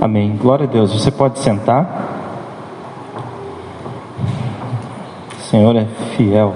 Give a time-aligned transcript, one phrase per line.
[0.00, 0.36] Amém.
[0.36, 0.92] Glória a Deus.
[0.92, 2.12] Você pode sentar.
[5.38, 6.54] O Senhor é fiel.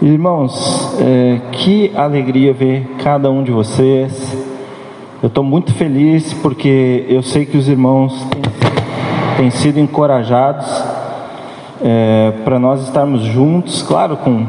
[0.00, 4.36] Irmãos, é, que alegria ver cada um de vocês.
[5.20, 8.42] Eu estou muito feliz porque eu sei que os irmãos têm,
[9.36, 10.66] têm sido encorajados
[11.82, 14.46] é, para nós estarmos juntos, claro, com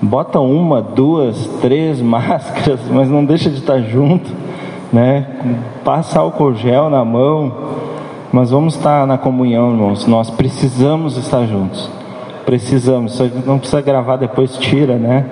[0.00, 4.41] bota uma, duas, três máscaras, mas não deixa de estar junto,
[4.92, 5.26] né?
[5.84, 7.52] Passa álcool gel na mão,
[8.32, 10.06] mas vamos estar na comunhão, irmãos.
[10.06, 11.90] Nós precisamos estar juntos.
[12.44, 13.18] Precisamos.
[13.46, 15.24] Não precisa gravar depois, tira, né?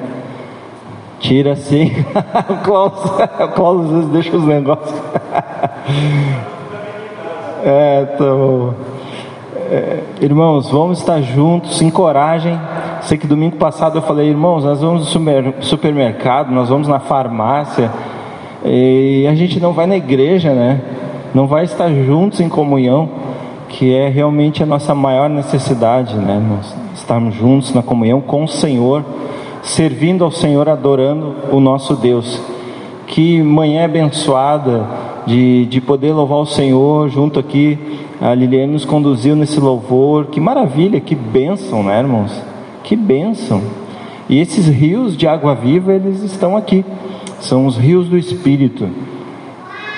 [1.19, 1.93] Tira sim.
[2.49, 4.95] o Klaus, o Klaus às vezes deixa os negócios.
[7.63, 8.07] é.
[9.73, 12.59] É, irmãos, vamos estar juntos, encorajem.
[13.03, 17.89] Sei que domingo passado eu falei, irmãos, nós vamos no supermercado, nós vamos na farmácia,
[18.65, 20.81] e a gente não vai na igreja, né?
[21.35, 23.09] Não vai estar juntos em comunhão,
[23.69, 26.43] que é realmente a nossa maior necessidade, né?
[26.49, 29.05] Nós estarmos juntos na comunhão com o Senhor,
[29.63, 32.41] servindo ao Senhor, adorando o nosso Deus.
[33.07, 34.87] Que manhã abençoada
[35.27, 37.79] de, de poder louvar o Senhor junto aqui
[38.21, 40.27] a Liliane nos conduziu nesse louvor.
[40.27, 42.31] Que maravilha, que bênção, né, irmãos?
[42.85, 43.63] Que bênção.
[44.29, 46.85] E esses rios de água viva, eles estão aqui.
[47.41, 48.89] São os rios do Espírito.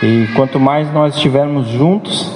[0.02, 2.30] E quanto mais nós estivermos juntos,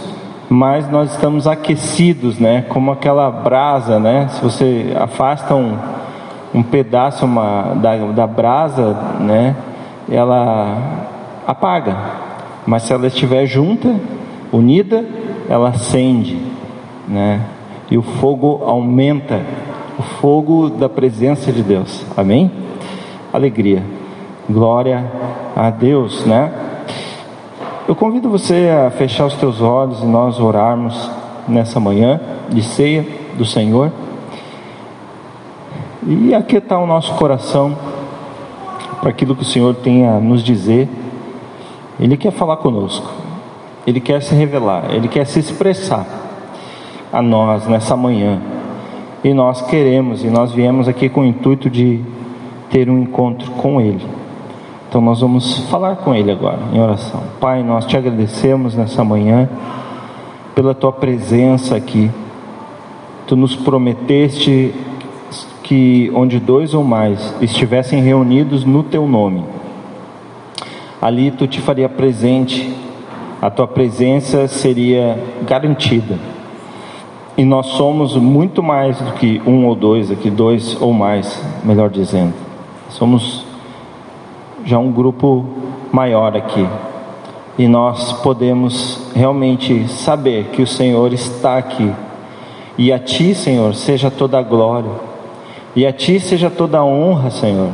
[0.48, 2.64] mais nós estamos aquecidos, né?
[2.68, 4.28] Como aquela brasa, né?
[4.28, 5.76] Se você afasta um,
[6.54, 9.56] um pedaço uma, da, da brasa, né?
[10.10, 10.76] Ela
[11.46, 11.96] apaga.
[12.66, 13.94] Mas se ela estiver junta,
[14.52, 15.04] unida,
[15.48, 16.38] ela acende,
[17.08, 17.40] né?
[17.90, 19.40] E o fogo aumenta,
[19.98, 22.04] o fogo da presença de Deus.
[22.16, 22.50] Amém?
[23.32, 23.95] Alegria.
[24.48, 25.04] Glória
[25.56, 26.52] a Deus, né?
[27.88, 31.10] Eu convido você a fechar os teus olhos e nós orarmos
[31.48, 33.90] nessa manhã de ceia do Senhor.
[36.06, 37.76] E aquietar o nosso coração
[39.00, 40.88] para aquilo que o Senhor tem a nos dizer.
[41.98, 43.10] Ele quer falar conosco.
[43.86, 46.04] Ele quer se revelar, Ele quer se expressar
[47.12, 48.40] a nós nessa manhã.
[49.22, 52.00] E nós queremos, e nós viemos aqui com o intuito de
[52.68, 54.04] ter um encontro com Ele.
[54.96, 57.22] Então nós vamos falar com Ele agora, em oração.
[57.38, 59.46] Pai, nós te agradecemos nessa manhã
[60.54, 62.10] pela tua presença aqui.
[63.26, 64.74] Tu nos prometeste
[65.62, 69.44] que onde dois ou mais estivessem reunidos no teu nome,
[71.02, 72.74] ali tu te faria presente
[73.42, 76.18] a tua presença seria garantida.
[77.36, 81.90] E nós somos muito mais do que um ou dois aqui, dois ou mais, melhor
[81.90, 82.32] dizendo.
[82.88, 83.45] Somos
[84.66, 85.46] já um grupo
[85.90, 86.68] maior aqui.
[87.56, 91.90] E nós podemos realmente saber que o Senhor está aqui.
[92.76, 94.90] E a Ti, Senhor, seja toda a glória.
[95.74, 97.70] E a Ti seja toda a honra, Senhor.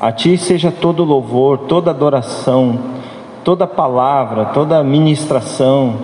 [0.00, 2.96] A Ti seja todo louvor, toda adoração
[3.46, 5.94] toda palavra, toda ministração,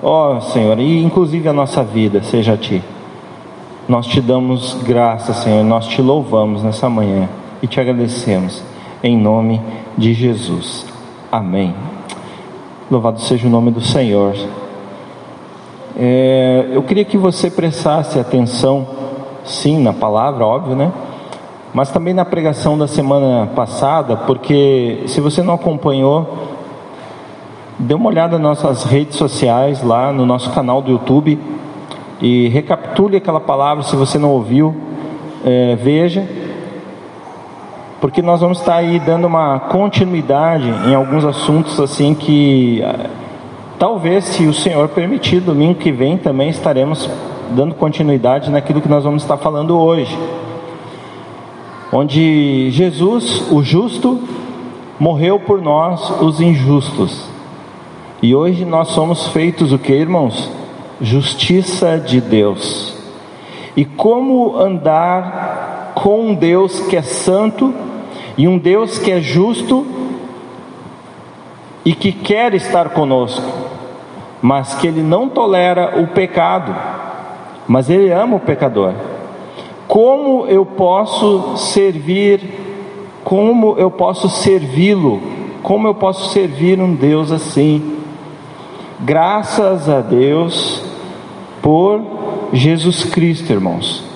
[0.00, 2.80] ó Senhor, e inclusive a nossa vida, seja a Ti.
[3.88, 7.28] Nós te damos graça, Senhor, nós te louvamos nessa manhã
[7.60, 8.62] e te agradecemos,
[9.02, 9.60] em nome
[9.96, 10.86] de Jesus.
[11.30, 11.74] Amém.
[12.90, 14.34] Louvado seja o nome do Senhor.
[15.96, 18.86] É, eu queria que você prestasse atenção,
[19.44, 20.92] sim, na palavra, óbvio, né?
[21.72, 26.48] Mas também na pregação da semana passada, porque se você não acompanhou,
[27.78, 31.38] dê uma olhada nas nossas redes sociais, lá no nosso canal do YouTube,
[32.20, 34.74] e recapitule aquela palavra se você não ouviu,
[35.44, 36.26] é, veja,
[38.00, 43.10] porque nós vamos estar aí dando uma continuidade em alguns assuntos assim que é,
[43.78, 47.08] talvez, se o Senhor permitir, domingo que vem também estaremos
[47.50, 50.16] dando continuidade naquilo que nós vamos estar falando hoje.
[51.92, 54.20] Onde Jesus, o justo,
[54.98, 57.28] morreu por nós, os injustos.
[58.22, 60.50] E hoje nós somos feitos o que, irmãos?
[61.00, 62.94] Justiça de Deus.
[63.76, 67.74] E como andar com um Deus que é santo
[68.40, 69.86] e um Deus que é justo
[71.84, 73.44] e que quer estar conosco,
[74.40, 76.74] mas que ele não tolera o pecado,
[77.68, 78.94] mas ele ama o pecador.
[79.86, 82.40] Como eu posso servir,
[83.22, 85.20] como eu posso servi-lo,
[85.62, 87.98] como eu posso servir um Deus assim?
[89.00, 90.82] Graças a Deus
[91.60, 92.00] por
[92.54, 94.09] Jesus Cristo, irmãos.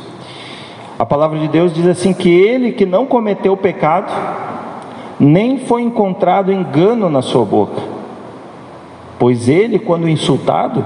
[0.99, 4.12] A palavra de Deus diz assim: que ele que não cometeu pecado,
[5.19, 7.81] nem foi encontrado engano na sua boca.
[9.19, 10.85] Pois ele, quando insultado,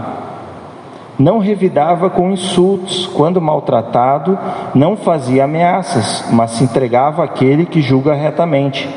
[1.18, 4.38] não revidava com insultos, quando maltratado,
[4.74, 8.88] não fazia ameaças, mas se entregava àquele que julga retamente,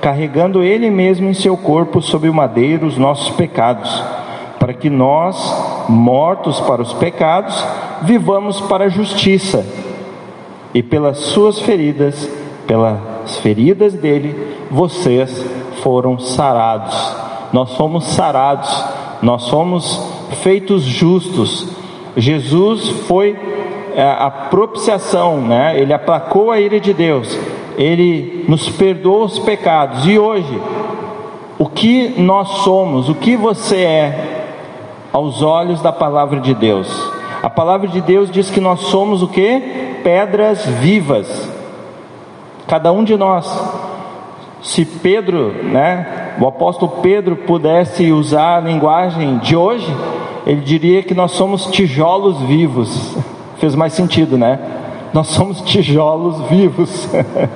[0.00, 4.02] carregando ele mesmo em seu corpo sobre o madeiro os nossos pecados,
[4.58, 7.64] para que nós, mortos para os pecados,
[8.02, 9.87] vivamos para a justiça.
[10.74, 12.28] E pelas suas feridas,
[12.66, 14.34] pelas feridas dele,
[14.70, 15.44] vocês
[15.82, 16.94] foram sarados.
[17.52, 18.84] Nós fomos sarados,
[19.22, 20.00] nós fomos
[20.42, 21.68] feitos justos.
[22.16, 23.36] Jesus foi
[23.94, 25.80] é, a propiciação, né?
[25.80, 27.38] Ele aplacou a ira de Deus.
[27.76, 30.06] Ele nos perdoou os pecados.
[30.06, 30.60] E hoje,
[31.58, 34.44] o que nós somos, o que você é
[35.12, 37.17] aos olhos da palavra de Deus?
[37.42, 40.00] A palavra de Deus diz que nós somos o que?
[40.02, 41.48] Pedras vivas.
[42.66, 43.46] Cada um de nós.
[44.62, 49.86] Se Pedro, né, o apóstolo Pedro pudesse usar a linguagem de hoje,
[50.44, 53.16] ele diria que nós somos tijolos vivos.
[53.58, 54.58] Fez mais sentido, né?
[55.12, 57.08] Nós somos tijolos vivos.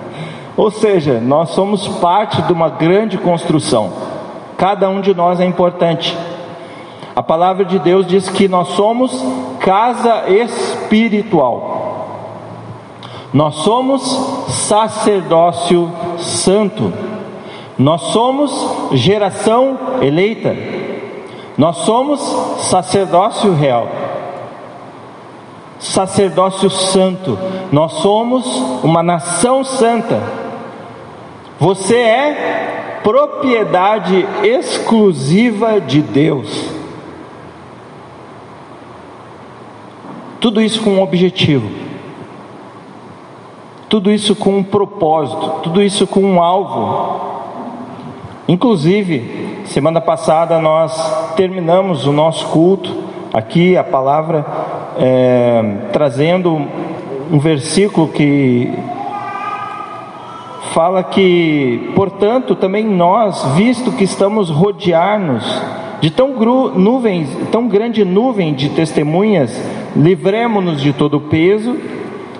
[0.56, 3.92] Ou seja, nós somos parte de uma grande construção.
[4.56, 6.16] Cada um de nós é importante.
[7.14, 9.24] A palavra de Deus diz que nós somos
[9.60, 11.80] casa espiritual.
[13.32, 14.02] Nós somos
[14.48, 16.92] sacerdócio santo.
[17.78, 20.54] Nós somos geração eleita.
[21.56, 22.20] Nós somos
[22.70, 23.86] sacerdócio real,
[25.78, 27.38] sacerdócio santo,
[27.70, 28.46] nós somos
[28.82, 30.22] uma nação santa.
[31.58, 36.81] Você é propriedade exclusiva de Deus.
[40.42, 41.70] Tudo isso com um objetivo,
[43.88, 47.32] tudo isso com um propósito, tudo isso com um alvo.
[48.46, 52.94] Inclusive, Semana passada nós terminamos o nosso culto
[53.32, 54.44] aqui, a palavra,
[54.98, 55.62] é,
[55.92, 56.66] trazendo
[57.30, 58.70] um versículo que
[60.72, 65.44] fala que, portanto, também nós, visto que estamos rodear-nos
[66.02, 66.34] de tão,
[66.74, 69.56] nuvens, tão grande nuvem de testemunhas,
[69.94, 71.76] livremos-nos de todo o peso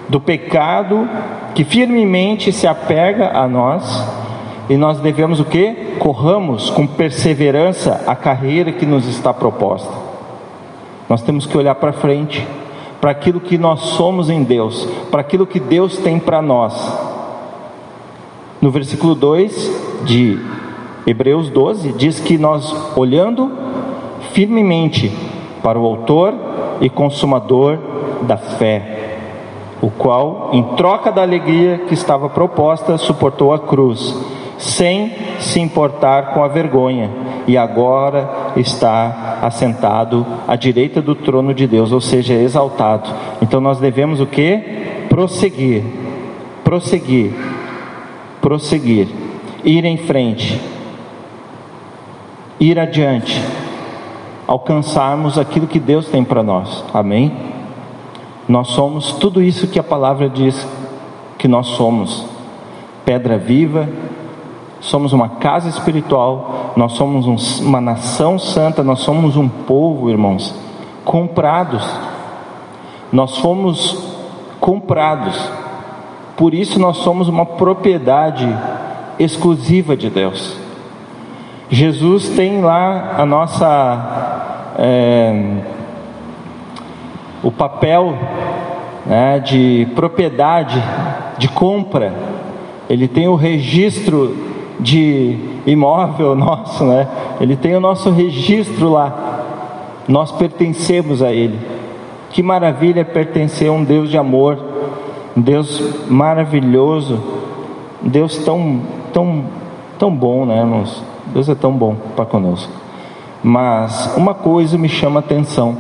[0.09, 1.09] do pecado
[1.55, 4.05] que firmemente se apega a nós
[4.69, 5.94] e nós devemos o que?
[6.00, 9.93] Corramos com perseverança a carreira que nos está proposta.
[11.09, 12.44] Nós temos que olhar para frente,
[13.00, 16.75] para aquilo que nós somos em Deus, para aquilo que Deus tem para nós.
[18.61, 20.62] No versículo 2 de
[21.06, 23.50] Hebreus 12, diz que nós, olhando
[24.32, 25.12] firmemente
[25.62, 26.34] para o Autor
[26.81, 27.78] e Consumador
[28.22, 29.19] da fé,
[29.81, 34.14] o qual, em troca da alegria que estava proposta, suportou a cruz
[34.56, 37.10] sem se importar com a vergonha,
[37.49, 43.10] e agora está assentado à direita do trono de Deus, ou seja, exaltado.
[43.40, 45.06] Então nós devemos o que?
[45.08, 45.82] Prosseguir,
[46.62, 47.32] prosseguir,
[48.40, 49.08] prosseguir,
[49.64, 50.60] ir em frente,
[52.62, 53.43] ir adiante,
[54.47, 56.85] alcançarmos aquilo que Deus tem para nós.
[56.94, 57.32] Amém?
[58.49, 60.67] Nós somos tudo isso que a palavra diz
[61.37, 62.25] que nós somos:
[63.05, 63.88] pedra viva,
[64.81, 70.54] somos uma casa espiritual, nós somos um, uma nação santa, nós somos um povo, irmãos,
[71.04, 71.85] comprados.
[73.11, 73.99] Nós fomos
[74.59, 75.37] comprados,
[76.35, 78.49] por isso nós somos uma propriedade
[79.19, 80.62] exclusiva de Deus.
[81.73, 84.75] Jesus tem lá a nossa.
[84.79, 85.57] É,
[87.43, 88.14] o papel
[89.07, 90.81] né, de propriedade,
[91.38, 92.12] de compra,
[92.91, 94.37] ele tem o registro
[94.79, 97.09] de imóvel nosso, né?
[97.41, 99.41] Ele tem o nosso registro lá.
[100.07, 101.59] Nós pertencemos a Ele.
[102.29, 104.59] Que maravilha pertencer a um Deus de amor,
[105.35, 107.19] um Deus maravilhoso,
[108.05, 109.45] um Deus tão, tão,
[109.99, 111.12] tão bom, né, irmãos?
[111.33, 112.73] Deus é tão bom para conosco.
[113.43, 115.77] Mas uma coisa me chama a atenção: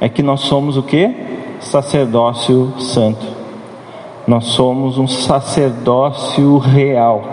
[0.00, 1.14] é que nós somos o que?
[1.60, 3.24] Sacerdócio santo.
[4.26, 7.24] Nós somos um sacerdócio real.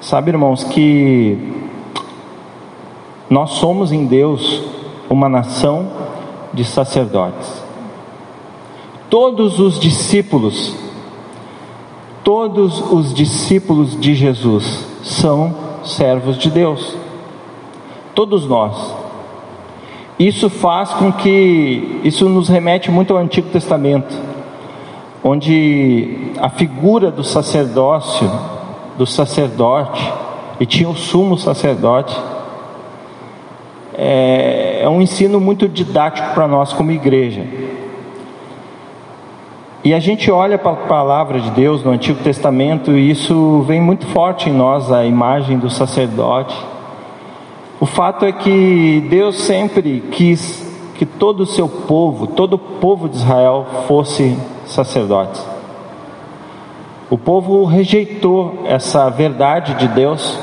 [0.00, 1.64] Sabe, irmãos, que
[3.28, 4.62] nós somos em Deus
[5.08, 5.88] uma nação
[6.52, 7.62] de sacerdotes.
[9.08, 10.76] Todos os discípulos,
[12.24, 15.54] todos os discípulos de Jesus são
[15.84, 16.96] servos de Deus.
[18.14, 18.94] Todos nós.
[20.18, 24.16] Isso faz com que isso nos remete muito ao Antigo Testamento,
[25.22, 28.30] onde a figura do sacerdócio
[28.96, 30.12] do sacerdote
[30.58, 32.16] e tinha o sumo sacerdote.
[33.96, 37.44] É, é um ensino muito didático para nós como igreja.
[39.84, 43.82] E a gente olha para a palavra de Deus no Antigo Testamento e isso vem
[43.82, 46.56] muito forte em nós, a imagem do sacerdote.
[47.78, 53.10] O fato é que Deus sempre quis que todo o seu povo, todo o povo
[53.10, 55.46] de Israel fosse sacerdotes.
[57.10, 60.38] O povo rejeitou essa verdade de Deus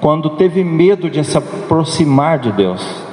[0.00, 3.04] quando teve medo de se aproximar de Deus.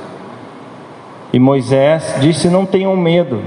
[1.34, 3.42] E Moisés disse: Não tenham medo,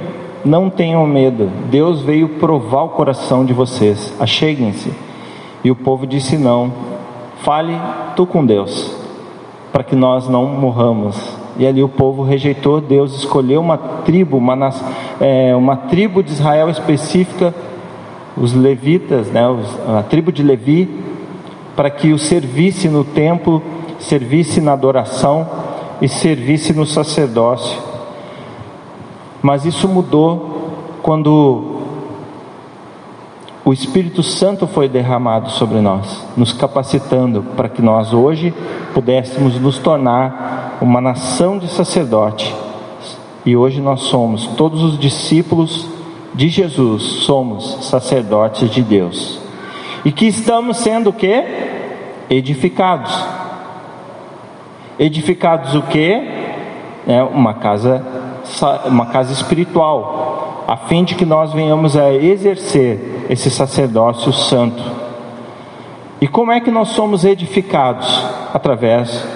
[0.45, 1.51] não tenham medo.
[1.71, 4.15] Deus veio provar o coração de vocês.
[4.19, 4.93] Acheguem-se.
[5.63, 6.73] E o povo disse: Não.
[7.43, 7.75] Fale
[8.17, 8.95] tu com Deus,
[9.73, 11.17] para que nós não morramos.
[11.59, 12.81] E ali o povo rejeitou.
[12.81, 14.71] Deus escolheu uma tribo, uma,
[15.21, 17.55] é, uma tribo de Israel específica,
[18.37, 19.43] os levitas, né,
[19.89, 20.89] a tribo de Levi,
[21.75, 23.63] para que o servisse no templo,
[23.99, 25.47] servisse na adoração
[26.01, 27.90] e servisse no sacerdócio.
[29.43, 31.81] Mas isso mudou quando
[33.65, 38.55] o Espírito Santo foi derramado sobre nós, nos capacitando para que nós hoje
[38.93, 42.55] pudéssemos nos tornar uma nação de sacerdote.
[43.45, 45.87] E hoje nós somos, todos os discípulos
[46.35, 49.41] de Jesus, somos sacerdotes de Deus.
[50.05, 51.45] E que estamos sendo o que?
[52.29, 53.13] Edificados.
[54.99, 56.11] Edificados o que?
[57.07, 58.05] É uma casa,
[58.87, 64.83] uma casa espiritual, a fim de que nós venhamos a exercer esse sacerdócio santo.
[66.21, 68.25] E como é que nós somos edificados?
[68.53, 69.27] Através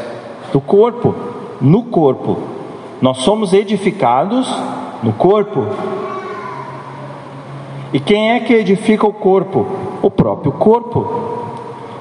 [0.53, 1.15] do corpo,
[1.61, 2.39] no corpo.
[3.01, 4.47] Nós somos edificados
[5.03, 5.67] no corpo.
[7.93, 9.67] E quem é que edifica o corpo?
[10.03, 11.45] O próprio corpo.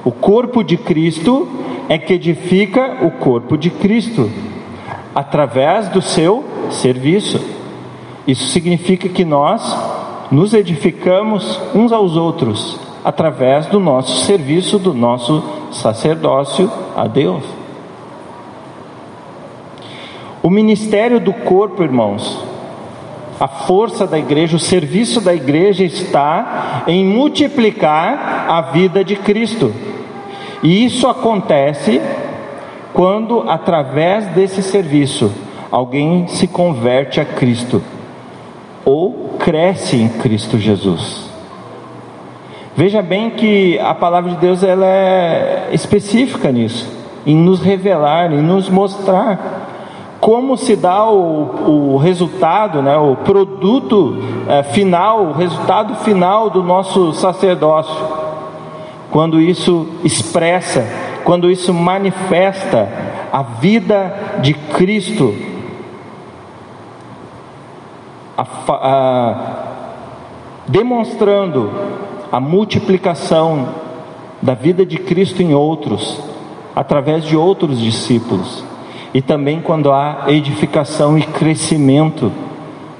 [0.04, 1.48] O corpo de Cristo
[1.88, 4.30] é que edifica o corpo de Cristo
[5.14, 7.40] através do seu serviço.
[8.26, 9.76] Isso significa que nós
[10.30, 17.44] nos edificamos uns aos outros através do nosso serviço, do nosso sacerdócio a Deus.
[20.42, 22.38] O ministério do corpo, irmãos,
[23.38, 29.72] a força da igreja, o serviço da igreja está em multiplicar a vida de Cristo.
[30.62, 32.00] E isso acontece
[32.94, 35.30] quando, através desse serviço,
[35.70, 37.82] alguém se converte a Cristo
[38.84, 41.28] ou cresce em Cristo Jesus.
[42.76, 46.88] Veja bem que a palavra de Deus ela é específica nisso,
[47.26, 49.72] em nos revelar, em nos mostrar
[50.20, 54.16] como se dá o, o resultado, né, o produto
[54.48, 58.24] é, final, o resultado final do nosso sacerdócio
[59.14, 60.84] quando isso expressa,
[61.24, 62.88] quando isso manifesta
[63.32, 65.34] a vida de Cristo,
[68.36, 69.64] a, a,
[70.68, 71.70] demonstrando
[72.30, 73.68] a multiplicação
[74.40, 76.20] da vida de Cristo em outros,
[76.76, 78.62] através de outros discípulos,
[79.12, 82.30] e também quando há edificação e crescimento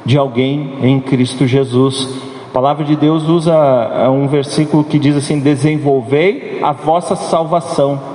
[0.04, 5.16] de alguém em Cristo Jesus a palavra de Deus usa é, um versículo que diz
[5.16, 8.13] assim: desenvolvei a vossa salvação.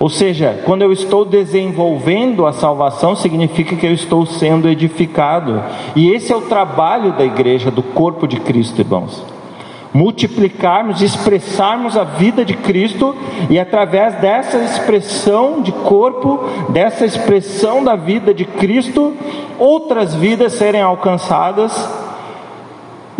[0.00, 5.62] Ou seja, quando eu estou desenvolvendo a salvação, significa que eu estou sendo edificado.
[5.94, 9.22] E esse é o trabalho da igreja, do corpo de Cristo, irmãos.
[9.92, 13.14] Multiplicarmos, expressarmos a vida de Cristo
[13.50, 19.12] e através dessa expressão de corpo, dessa expressão da vida de Cristo,
[19.58, 21.99] outras vidas serem alcançadas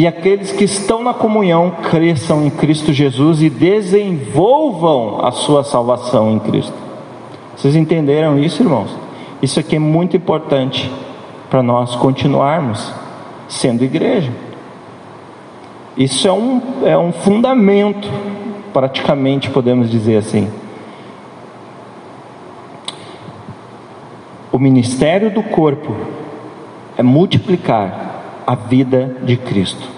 [0.01, 6.31] e aqueles que estão na comunhão cresçam em Cristo Jesus e desenvolvam a sua salvação
[6.31, 6.73] em Cristo.
[7.55, 8.97] Vocês entenderam isso, irmãos?
[9.43, 10.91] Isso aqui é muito importante
[11.51, 12.91] para nós continuarmos
[13.47, 14.33] sendo igreja.
[15.99, 18.09] Isso é um, é um fundamento,
[18.73, 20.51] praticamente podemos dizer assim.
[24.51, 25.95] O ministério do corpo
[26.97, 28.10] é multiplicar
[28.51, 29.89] a vida de Cristo.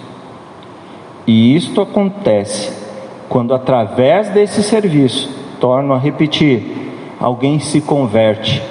[1.27, 2.71] E isto acontece
[3.27, 5.27] quando, através desse serviço,
[5.59, 8.63] torno a repetir, alguém se converte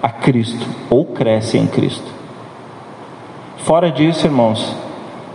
[0.00, 2.06] a Cristo ou cresce em Cristo.
[3.64, 4.76] Fora disso, irmãos,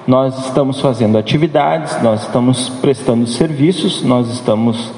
[0.08, 4.90] nós estamos fazendo atividades, nós estamos prestando serviços, nós estamos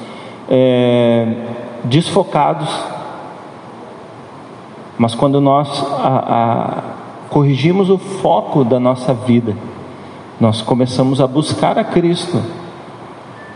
[0.48, 1.34] é,
[1.82, 2.70] desfocados.
[4.96, 7.03] Mas quando nós a, a,
[7.34, 9.56] corrigimos o foco da nossa vida,
[10.40, 12.40] nós começamos a buscar a Cristo.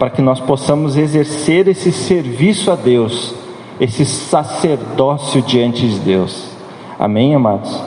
[0.01, 3.35] para que nós possamos exercer esse serviço a Deus,
[3.81, 6.51] esse sacerdócio diante de Deus.
[6.97, 7.83] Amém, amados?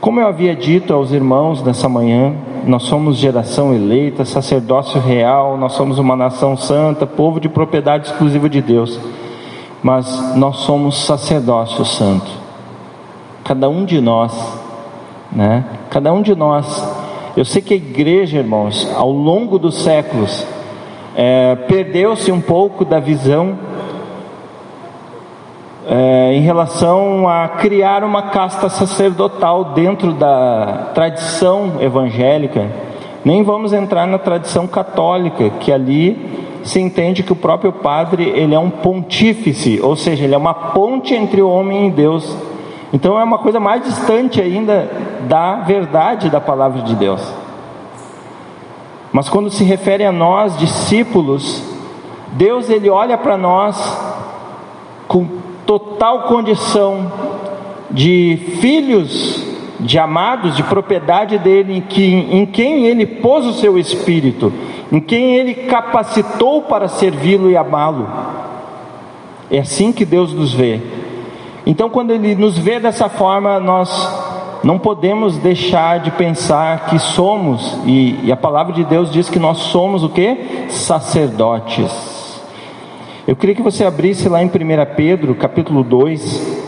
[0.00, 2.34] Como eu havia dito aos irmãos nessa manhã,
[2.66, 8.48] nós somos geração eleita, sacerdócio real, nós somos uma nação santa, povo de propriedade exclusiva
[8.48, 8.98] de Deus,
[9.82, 12.41] mas nós somos sacerdócio santo.
[13.44, 14.32] Cada um de nós,
[15.30, 15.64] né?
[15.90, 16.86] Cada um de nós.
[17.36, 20.46] Eu sei que a igreja, irmãos, ao longo dos séculos,
[21.16, 23.58] é, perdeu-se um pouco da visão
[25.86, 32.70] é, em relação a criar uma casta sacerdotal dentro da tradição evangélica.
[33.24, 38.54] Nem vamos entrar na tradição católica, que ali se entende que o próprio padre ele
[38.54, 42.36] é um pontífice, ou seja, ele é uma ponte entre o homem e Deus.
[42.92, 44.90] Então é uma coisa mais distante ainda
[45.28, 47.22] da verdade da palavra de Deus.
[49.12, 51.62] Mas quando se refere a nós, discípulos,
[52.32, 53.76] Deus ele olha para nós
[55.06, 55.26] com
[55.66, 57.12] total condição
[57.90, 59.46] de filhos,
[59.80, 64.52] de amados, de propriedade dele, em, que, em quem ele pôs o seu espírito,
[64.90, 68.08] em quem ele capacitou para servi-lo e amá-lo.
[69.50, 70.80] É assim que Deus nos vê.
[71.64, 73.90] Então, quando ele nos vê dessa forma, nós
[74.64, 79.38] não podemos deixar de pensar que somos, e, e a palavra de Deus diz que
[79.38, 80.66] nós somos o que?
[80.68, 82.12] Sacerdotes.
[83.26, 84.50] Eu queria que você abrisse lá em 1
[84.96, 86.62] Pedro, capítulo 2.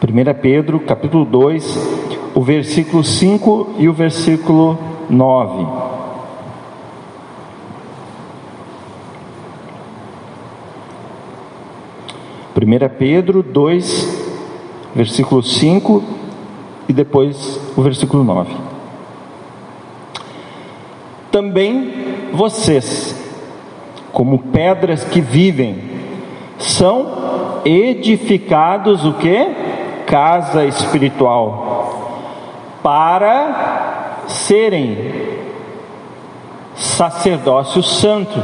[0.00, 4.78] Primeira Pedro, capítulo 2, o versículo 5 e o versículo
[5.10, 5.97] 9.
[12.58, 14.32] Primeira Pedro 2,
[14.92, 16.02] versículo 5
[16.88, 18.68] e depois o versículo 9
[21.30, 23.14] também vocês,
[24.10, 25.82] como pedras que vivem,
[26.58, 29.54] são edificados o que?
[30.04, 32.18] Casa espiritual,
[32.82, 35.12] para serem
[36.74, 38.42] sacerdócio santo,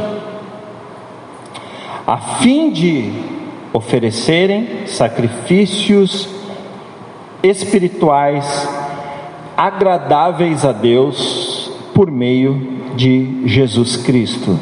[2.06, 3.33] a fim de
[3.74, 6.28] oferecerem sacrifícios
[7.42, 8.68] espirituais
[9.56, 14.58] agradáveis a Deus por meio de Jesus Cristo.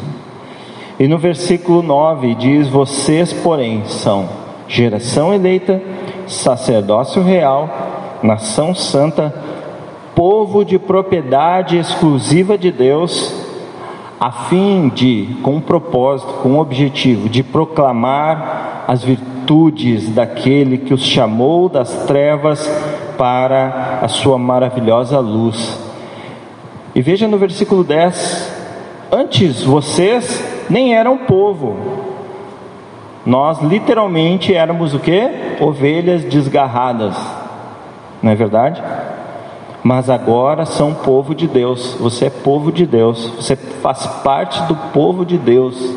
[0.99, 4.29] E no versículo 9 diz: Vocês, porém, são
[4.67, 5.83] geração eleita,
[6.27, 7.69] sacerdócio real,
[8.23, 9.35] nação santa,
[10.15, 13.35] povo de propriedade exclusiva de Deus,
[14.19, 20.93] a fim de, com um propósito, com um objetivo, de proclamar as virtudes daquele que
[20.93, 22.69] os chamou das trevas
[23.17, 25.81] para a sua maravilhosa luz.
[26.95, 28.53] E veja no versículo 10:
[29.11, 31.75] Antes vocês nem eram povo,
[33.25, 35.23] nós literalmente éramos o que?
[35.59, 37.17] Ovelhas desgarradas,
[38.23, 38.83] não é verdade?
[39.83, 44.77] Mas agora são povo de Deus, você é povo de Deus, você faz parte do
[44.93, 45.97] povo de Deus,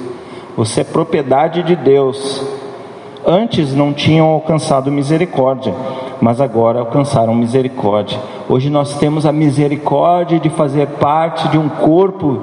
[0.55, 2.54] você é propriedade de Deus.
[3.27, 5.73] Antes não tinham alcançado misericórdia,
[6.21, 8.19] mas agora alcançaram misericórdia.
[8.47, 12.39] Hoje nós temos a misericórdia de fazer parte de um corpo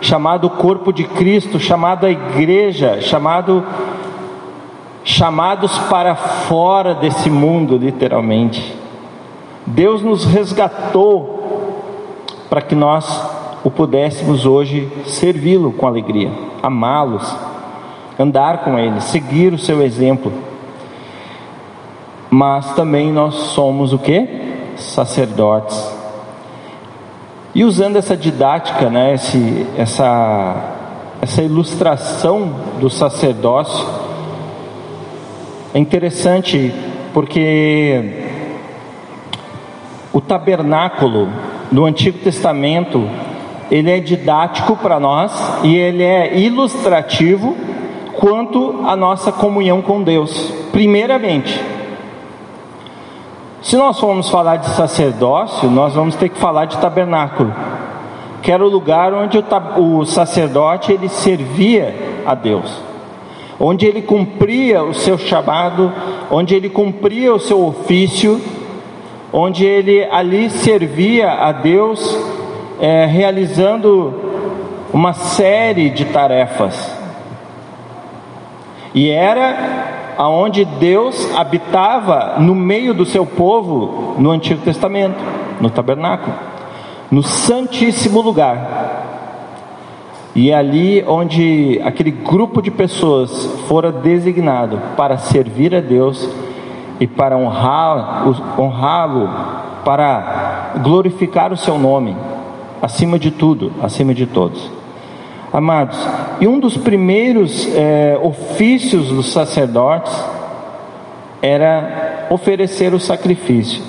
[0.00, 3.64] chamado corpo de Cristo, chamado a igreja, chamado
[5.04, 8.74] chamados para fora desse mundo, literalmente.
[9.64, 11.34] Deus nos resgatou
[12.50, 13.22] para que nós
[13.62, 16.30] o pudéssemos hoje servi-lo com alegria,
[16.62, 17.34] amá-los,
[18.18, 20.32] andar com ele, seguir o seu exemplo
[22.34, 24.28] mas também nós somos o que?
[24.76, 25.94] Sacerdotes.
[27.54, 30.56] E usando essa didática, né, esse, essa,
[31.22, 33.86] essa ilustração do sacerdócio,
[35.72, 36.74] é interessante
[37.12, 38.24] porque
[40.12, 41.28] o tabernáculo
[41.70, 43.08] no Antigo Testamento
[43.70, 47.56] ele é didático para nós e ele é ilustrativo
[48.18, 50.52] quanto à nossa comunhão com Deus.
[50.72, 51.60] Primeiramente,
[53.64, 57.50] se nós formos falar de sacerdócio, nós vamos ter que falar de tabernáculo,
[58.42, 61.94] que era o lugar onde o, o sacerdote ele servia
[62.26, 62.70] a Deus,
[63.58, 65.90] onde ele cumpria o seu chamado,
[66.30, 68.38] onde ele cumpria o seu ofício,
[69.32, 72.18] onde ele ali servia a Deus,
[72.78, 74.12] é, realizando
[74.92, 76.93] uma série de tarefas.
[78.94, 85.18] E era aonde Deus habitava no meio do seu povo no Antigo Testamento.
[85.60, 86.34] no tabernáculo,
[87.10, 89.02] no Santíssimo Lugar.
[90.34, 96.28] E é ali onde aquele grupo de pessoas fora designado para servir a Deus
[96.98, 102.16] e para honrá-lo, honrá para glorificar o seu nome,
[102.82, 104.70] acima de tudo, acima de todos.
[105.54, 105.96] Amados,
[106.40, 110.12] e um dos primeiros é, ofícios dos sacerdotes
[111.40, 113.80] era oferecer o sacrifício.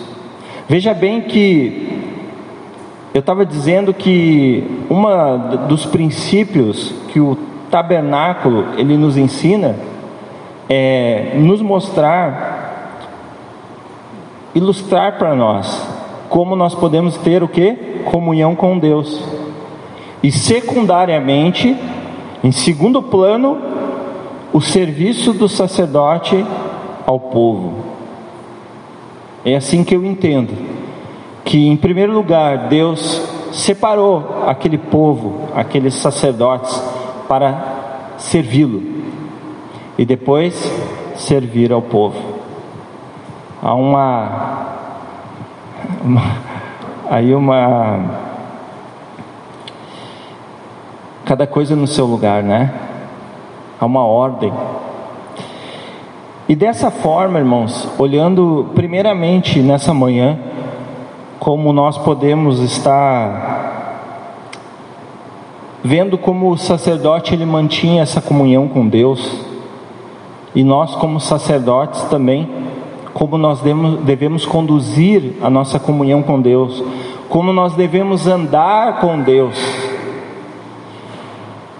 [0.69, 2.03] Veja bem que
[3.15, 7.35] eu estava dizendo que uma dos princípios que o
[7.71, 9.75] tabernáculo ele nos ensina
[10.69, 12.99] é nos mostrar,
[14.53, 15.95] ilustrar para nós
[16.29, 17.73] como nós podemos ter o que?
[18.05, 19.44] Comunhão com Deus.
[20.25, 21.77] E secundariamente,
[22.43, 23.59] em segundo plano,
[24.51, 26.43] o serviço do sacerdote
[27.05, 27.75] ao povo.
[29.45, 30.51] É assim que eu entendo
[31.43, 36.73] que, em primeiro lugar, Deus separou aquele povo, aqueles sacerdotes,
[37.27, 38.81] para servi-lo
[39.95, 40.55] e depois
[41.13, 42.17] servir ao povo.
[43.61, 44.79] Há uma,
[46.03, 46.37] uma
[47.11, 48.25] aí uma
[51.25, 52.73] cada coisa no seu lugar, né?
[53.79, 54.53] Há uma ordem.
[56.47, 60.37] E dessa forma, irmãos, olhando primeiramente nessa manhã,
[61.39, 63.63] como nós podemos estar
[65.83, 69.45] vendo como o sacerdote ele mantinha essa comunhão com Deus
[70.55, 72.49] e nós como sacerdotes também
[73.15, 73.61] como nós
[74.03, 76.83] devemos, conduzir a nossa comunhão com Deus,
[77.29, 79.55] como nós devemos andar com Deus.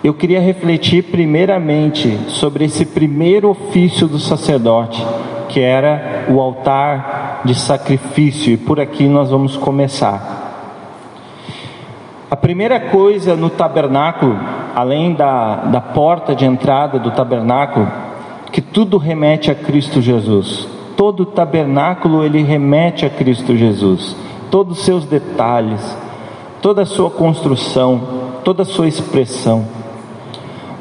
[0.05, 5.03] Eu queria refletir primeiramente sobre esse primeiro ofício do sacerdote,
[5.49, 10.43] que era o altar de sacrifício, e por aqui nós vamos começar.
[12.29, 14.39] A primeira coisa no tabernáculo,
[14.75, 17.91] além da, da porta de entrada do tabernáculo,
[18.51, 20.67] que tudo remete a Cristo Jesus.
[20.95, 24.15] Todo tabernáculo ele remete a Cristo Jesus.
[24.51, 25.81] Todos os seus detalhes,
[26.61, 28.01] toda a sua construção,
[28.43, 29.83] toda a sua expressão.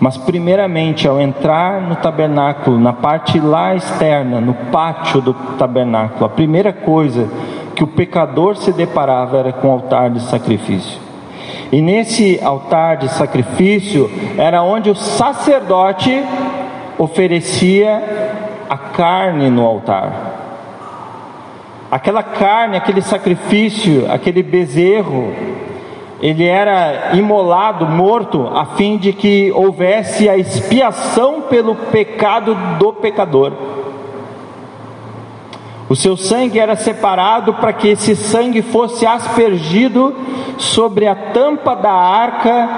[0.00, 6.28] Mas, primeiramente, ao entrar no tabernáculo, na parte lá externa, no pátio do tabernáculo, a
[6.28, 7.28] primeira coisa
[7.74, 11.00] que o pecador se deparava era com o altar de sacrifício.
[11.72, 16.22] E nesse altar de sacrifício era onde o sacerdote
[16.98, 18.02] oferecia
[18.68, 20.34] a carne no altar.
[21.90, 25.32] Aquela carne, aquele sacrifício, aquele bezerro,
[26.24, 33.52] ele era imolado, morto, a fim de que houvesse a expiação pelo pecado do pecador.
[35.86, 40.14] O seu sangue era separado para que esse sangue fosse aspergido
[40.56, 42.70] sobre a tampa da arca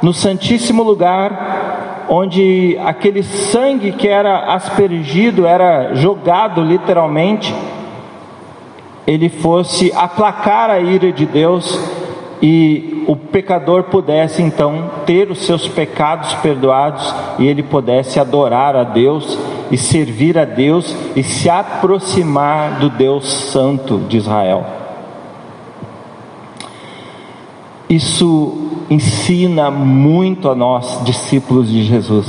[0.00, 7.54] no Santíssimo Lugar, onde aquele sangue que era aspergido, era jogado literalmente,
[9.06, 11.99] ele fosse aplacar a ira de Deus
[12.42, 18.84] e o pecador pudesse então ter os seus pecados perdoados e ele pudesse adorar a
[18.84, 19.38] Deus
[19.70, 24.64] e servir a Deus e se aproximar do Deus Santo de Israel.
[27.88, 32.26] Isso ensina muito a nós, discípulos de Jesus,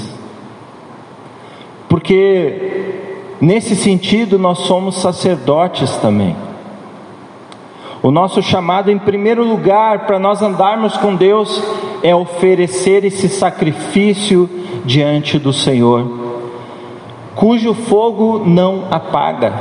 [1.88, 6.36] porque nesse sentido nós somos sacerdotes também.
[8.04, 11.64] O nosso chamado, em primeiro lugar, para nós andarmos com Deus,
[12.02, 14.50] é oferecer esse sacrifício
[14.84, 16.20] diante do Senhor,
[17.36, 19.54] cujo fogo não apaga.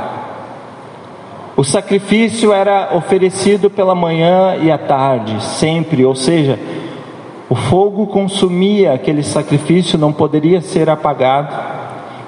[1.55, 6.57] O sacrifício era oferecido pela manhã e à tarde, sempre, ou seja,
[7.47, 11.53] o fogo consumia aquele sacrifício, não poderia ser apagado,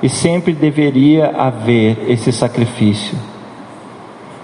[0.03, 3.17] e sempre deveria haver esse sacrifício.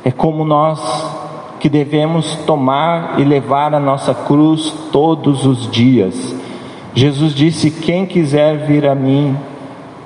[0.04, 1.19] É como nós
[1.60, 6.36] que devemos tomar e levar a nossa cruz todos os dias.
[6.94, 9.36] Jesus disse: Quem quiser vir a mim,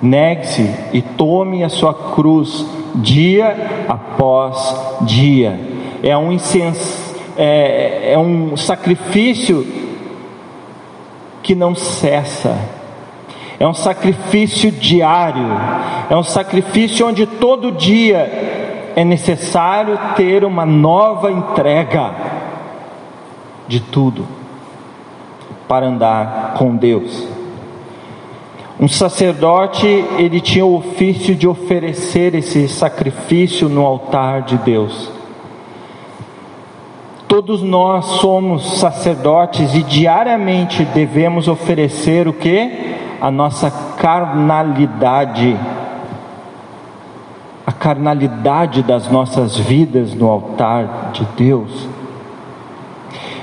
[0.01, 5.59] negue-se e tome a sua cruz dia após dia.
[6.01, 9.65] É um incens, é, é um sacrifício
[11.41, 12.57] que não cessa.
[13.59, 15.45] É um sacrifício diário,
[16.09, 18.62] é um sacrifício onde todo dia
[18.95, 22.13] é necessário ter uma nova entrega
[23.67, 24.25] de tudo
[25.67, 27.27] para andar com Deus.
[28.79, 35.11] Um sacerdote, ele tinha o ofício de oferecer esse sacrifício no altar de Deus.
[37.27, 42.95] Todos nós somos sacerdotes e diariamente devemos oferecer o que?
[43.21, 45.57] A nossa carnalidade,
[47.83, 51.85] carnalidade das nossas vidas no altar de Deus.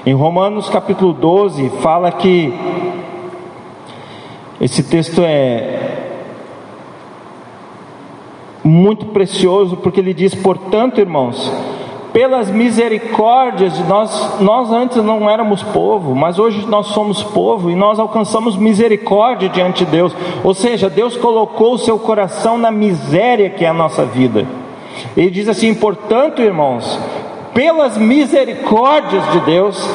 [0.07, 2.51] Em Romanos capítulo 12 fala que
[4.59, 6.09] esse texto é
[8.65, 11.53] muito precioso porque ele diz, portanto, irmãos,
[12.13, 17.99] pelas misericórdias, nós, nós antes não éramos povo, mas hoje nós somos povo e nós
[17.99, 20.15] alcançamos misericórdia diante de Deus.
[20.43, 24.47] Ou seja, Deus colocou o seu coração na miséria que é a nossa vida.
[25.17, 26.99] Ele diz assim: portanto, irmãos,
[27.55, 29.89] pelas misericórdias de Deus,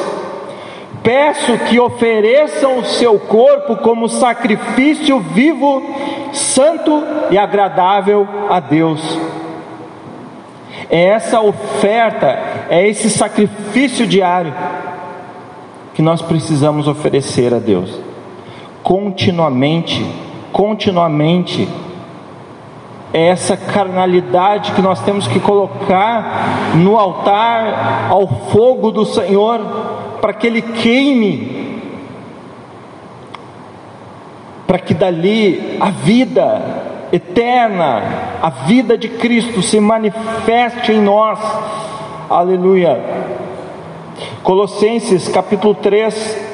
[1.02, 5.82] peço que ofereçam o seu corpo como sacrifício vivo,
[6.32, 9.35] santo e agradável a Deus.
[10.88, 12.26] É essa oferta,
[12.70, 14.54] é esse sacrifício diário
[15.94, 17.98] que nós precisamos oferecer a Deus.
[18.82, 20.04] Continuamente,
[20.52, 21.68] continuamente
[23.12, 29.60] é essa carnalidade que nós temos que colocar no altar, ao fogo do Senhor,
[30.20, 31.80] para que Ele queime,
[34.66, 38.02] para que dali a vida eterna,
[38.42, 41.38] a vida de Cristo se manifeste em nós.
[42.28, 43.00] Aleluia.
[44.42, 46.46] Colossenses capítulo 3,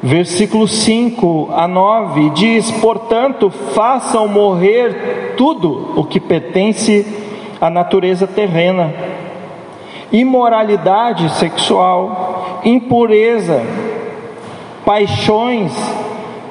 [0.00, 7.04] Versículo 5 a 9 diz: Portanto, façam morrer tudo o que pertence
[7.60, 8.94] à natureza terrena:
[10.12, 13.60] imoralidade sexual, impureza,
[14.84, 15.72] paixões,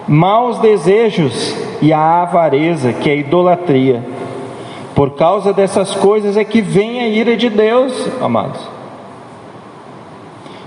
[0.07, 4.03] maus desejos e a avareza, que é idolatria.
[4.95, 8.59] Por causa dessas coisas é que vem a ira de Deus, amados,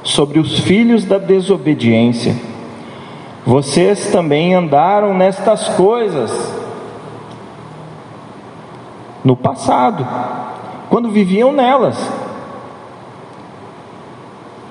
[0.05, 2.51] sobre os filhos da desobediência
[3.45, 6.31] vocês também andaram nestas coisas
[9.25, 10.07] no passado,
[10.89, 11.97] quando viviam nelas.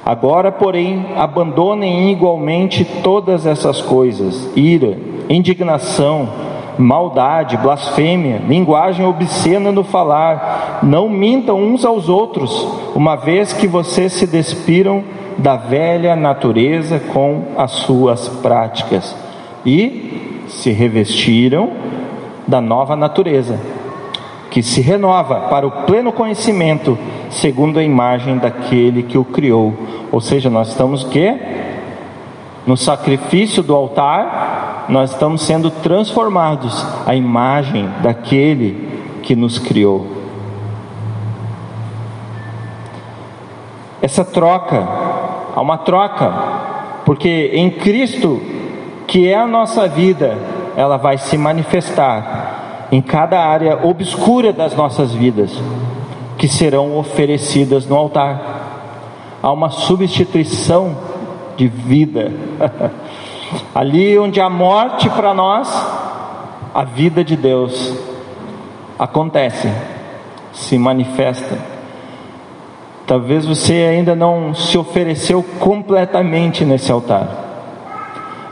[0.09, 4.97] Agora, porém, abandonem igualmente todas essas coisas: ira,
[5.29, 6.27] indignação,
[6.79, 10.79] maldade, blasfêmia, linguagem obscena no falar.
[10.81, 15.03] Não mintam uns aos outros, uma vez que vocês se despiram
[15.37, 19.15] da velha natureza com as suas práticas
[19.63, 21.69] e se revestiram
[22.47, 23.59] da nova natureza,
[24.49, 26.97] que se renova para o pleno conhecimento,
[27.29, 29.73] segundo a imagem daquele que o criou.
[30.11, 31.35] Ou seja, nós estamos que
[32.65, 38.89] no sacrifício do altar, nós estamos sendo transformados à imagem daquele
[39.23, 40.07] que nos criou.
[44.01, 44.87] Essa troca
[45.55, 46.31] há uma troca,
[47.05, 48.41] porque em Cristo,
[49.05, 50.37] que é a nossa vida,
[50.75, 52.48] ela vai se manifestar
[52.91, 55.51] em cada área obscura das nossas vidas,
[56.37, 59.37] que serão oferecidas no altar.
[59.41, 60.95] Há uma substituição
[61.55, 62.31] de vida.
[63.73, 65.67] Ali onde a morte para nós,
[66.73, 67.93] a vida de Deus
[68.97, 69.71] acontece,
[70.53, 71.79] se manifesta
[73.09, 77.27] Talvez você ainda não se ofereceu completamente nesse altar.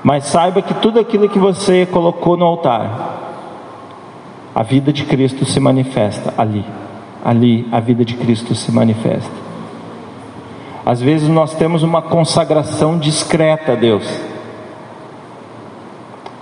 [0.03, 3.16] Mas saiba que tudo aquilo que você colocou no altar,
[4.57, 6.65] a vida de Cristo se manifesta ali.
[7.23, 9.29] Ali a vida de Cristo se manifesta.
[10.83, 14.03] Às vezes nós temos uma consagração discreta a Deus,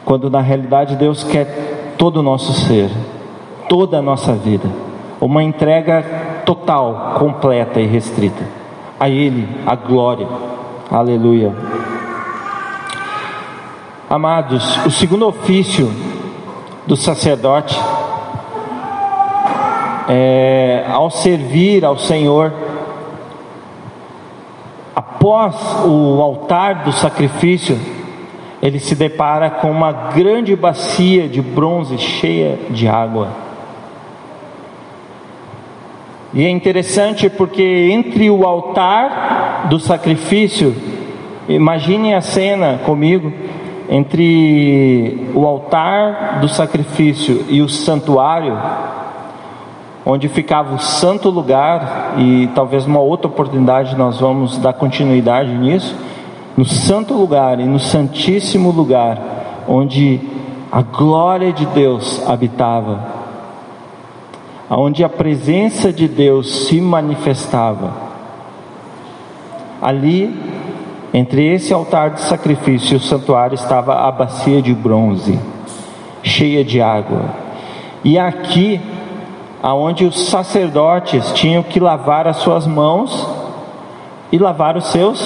[0.05, 2.89] quando na realidade Deus quer todo o nosso ser,
[3.67, 4.69] toda a nossa vida,
[5.19, 8.45] uma entrega total, completa e restrita.
[8.97, 10.27] A Ele a glória.
[10.89, 11.53] Aleluia.
[14.09, 15.91] Amados, o segundo ofício
[16.87, 17.77] do sacerdote
[20.07, 22.53] é ao servir ao Senhor,
[24.95, 27.79] após o altar do sacrifício,
[28.61, 33.29] ele se depara com uma grande bacia de bronze cheia de água.
[36.33, 40.75] E é interessante porque entre o altar do sacrifício,
[41.47, 43.31] imagine a cena comigo,
[43.89, 48.57] entre o altar do sacrifício e o santuário,
[50.05, 55.95] onde ficava o santo lugar, e talvez uma outra oportunidade nós vamos dar continuidade nisso,
[56.55, 60.21] no santo lugar e no santíssimo lugar, onde
[60.71, 63.15] a glória de Deus habitava
[64.69, 67.93] onde a presença de Deus se manifestava.
[69.81, 70.33] Ali,
[71.13, 75.39] entre esse altar de sacrifício e o santuário, estava a bacia de bronze,
[76.23, 77.25] cheia de água.
[78.03, 78.81] E aqui,
[79.65, 83.27] aonde os sacerdotes tinham que lavar as suas mãos
[84.31, 85.19] e lavar os seus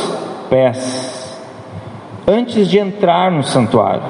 [0.49, 1.37] pés,
[2.25, 4.01] antes de entrar no santuário.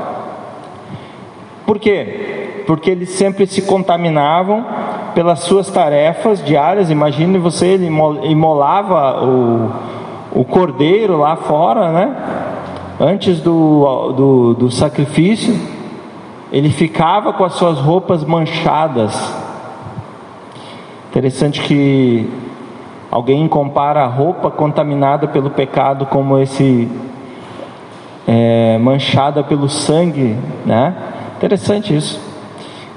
[1.66, 2.62] Por quê?
[2.68, 4.64] Porque eles sempre se contaminavam
[5.16, 6.92] pelas suas tarefas diárias.
[6.92, 9.72] Imagine você, ele imolava o,
[10.32, 12.16] o cordeiro lá fora, né?
[13.00, 15.60] Antes do, do, do sacrifício,
[16.52, 19.49] ele ficava com as suas roupas manchadas.
[21.10, 22.30] Interessante que
[23.10, 26.88] alguém compara a roupa contaminada pelo pecado como esse
[28.28, 30.96] é, manchada pelo sangue, né?
[31.38, 32.22] Interessante isso,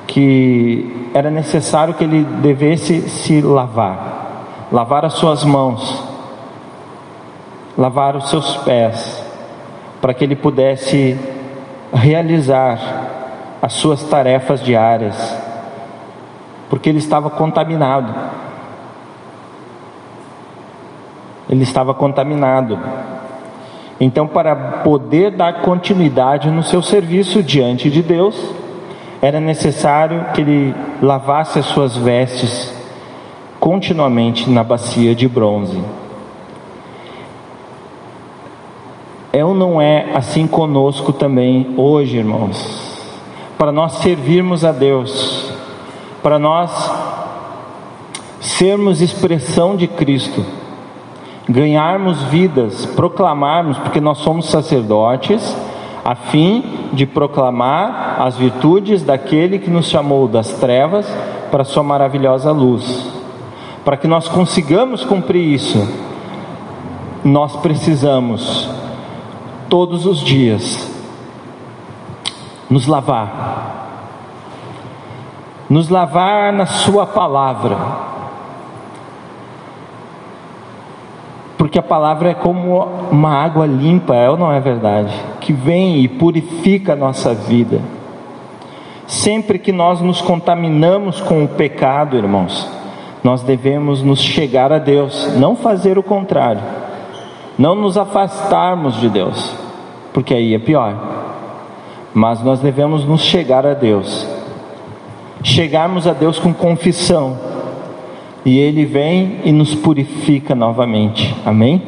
[0.06, 6.04] que era necessário que ele devesse se lavar, lavar as suas mãos,
[7.78, 9.24] lavar os seus pés,
[10.02, 11.18] para que ele pudesse
[11.94, 12.78] realizar
[13.62, 15.41] as suas tarefas diárias,
[16.72, 18.14] porque ele estava contaminado.
[21.46, 22.78] Ele estava contaminado.
[24.00, 28.54] Então, para poder dar continuidade no seu serviço diante de Deus,
[29.20, 32.74] era necessário que ele lavasse as suas vestes
[33.60, 35.78] continuamente na bacia de bronze.
[39.30, 42.98] É ou não é assim conosco também hoje, irmãos?
[43.58, 45.51] Para nós servirmos a Deus,
[46.22, 46.90] para nós
[48.40, 50.44] sermos expressão de Cristo
[51.48, 55.56] ganharmos vidas, proclamarmos, porque nós somos sacerdotes,
[56.04, 61.06] a fim de proclamar as virtudes daquele que nos chamou das trevas
[61.50, 63.10] para sua maravilhosa luz.
[63.84, 65.78] Para que nós consigamos cumprir isso,
[67.24, 68.68] nós precisamos
[69.68, 70.90] todos os dias
[72.68, 73.71] nos lavar.
[75.72, 77.76] Nos lavar na sua palavra
[81.62, 85.14] porque a palavra é como uma água limpa, é ou não é verdade?
[85.40, 87.80] Que vem e purifica a nossa vida.
[89.06, 92.68] Sempre que nós nos contaminamos com o pecado, irmãos,
[93.24, 96.60] nós devemos nos chegar a Deus, não fazer o contrário,
[97.56, 99.56] não nos afastarmos de Deus,
[100.12, 100.94] porque aí é pior.
[102.12, 104.26] Mas nós devemos nos chegar a Deus,
[105.42, 107.36] chegarmos a Deus com confissão.
[108.44, 111.82] E Ele vem e nos purifica novamente, amém?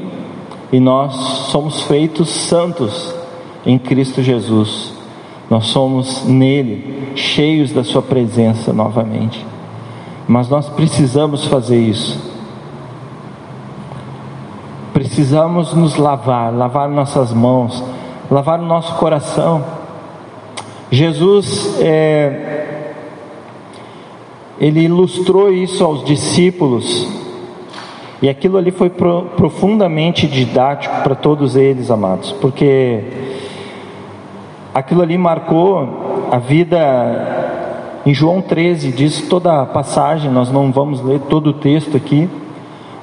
[0.73, 1.14] E nós
[1.51, 3.14] somos feitos santos
[3.67, 4.93] em Cristo Jesus,
[5.49, 9.45] nós somos nele, cheios da Sua presença novamente,
[10.29, 12.21] mas nós precisamos fazer isso,
[14.93, 17.83] precisamos nos lavar, lavar nossas mãos,
[18.31, 19.64] lavar o nosso coração.
[20.90, 22.73] Jesus é,
[24.61, 27.09] ele ilustrou isso aos discípulos,
[28.23, 33.03] e aquilo ali foi pro, profundamente didático para todos eles, amados, porque
[34.75, 37.40] aquilo ali marcou a vida.
[38.07, 42.29] Em João 13 diz toda a passagem, nós não vamos ler todo o texto aqui,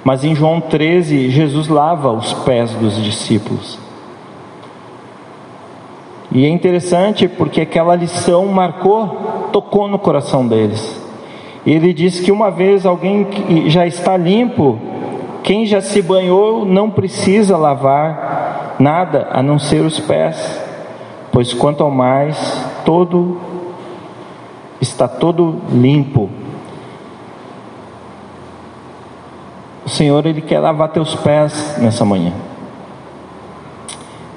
[0.03, 3.79] mas em João 13 Jesus lava os pés dos discípulos.
[6.31, 11.00] E é interessante porque aquela lição marcou, tocou no coração deles.
[11.65, 14.79] Ele diz que uma vez alguém que já está limpo,
[15.43, 20.59] quem já se banhou não precisa lavar nada a não ser os pés,
[21.31, 23.39] pois quanto ao mais todo
[24.79, 26.29] está todo limpo.
[29.85, 32.33] O Senhor ele quer lavar teus pés nessa manhã.